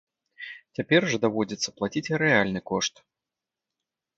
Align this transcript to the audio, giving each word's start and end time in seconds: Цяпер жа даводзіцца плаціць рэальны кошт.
Цяпер 0.77 1.01
жа 1.11 1.17
даводзіцца 1.27 1.69
плаціць 1.81 2.13
рэальны 2.25 2.59
кошт. 2.73 2.93